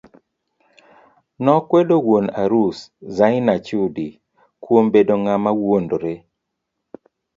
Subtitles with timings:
[1.43, 2.77] Nokwedo wuon arus
[3.15, 4.07] Zaina Chudi
[4.63, 6.13] kuom bendo ng'ama wuondore.